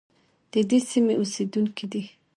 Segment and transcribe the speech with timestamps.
[0.51, 2.03] د دې سیمې اوسیدونکي دي.